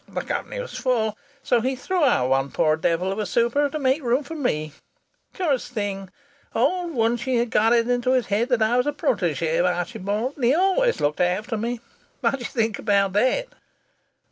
[0.07, 3.77] The company was full, so he threw out one poor devil of a super to
[3.77, 4.71] make room for me.
[5.35, 6.09] Curious thing
[6.55, 10.45] old Wunchy got it into his head that I was a protége of Archibald's, and
[10.45, 11.81] he always looked after me.
[12.21, 13.49] What d'ye think about that?"